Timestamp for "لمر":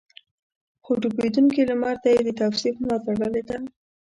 1.69-1.95